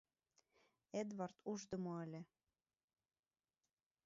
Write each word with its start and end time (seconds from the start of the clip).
Эдвард 0.99 1.37
ушдымо 1.51 1.93
ыле. 2.03 2.21